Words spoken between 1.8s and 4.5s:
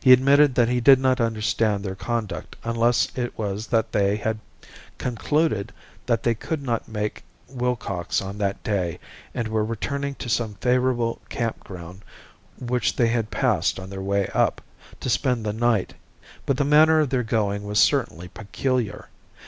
their conduct unless it was that they had